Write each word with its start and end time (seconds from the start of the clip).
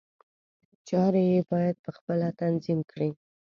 چارې 0.87 1.21
یې 1.31 1.39
باید 1.51 1.75
په 1.83 1.89
خپله 1.97 2.27
تنظیم 2.41 2.79
کړي. 2.91 3.09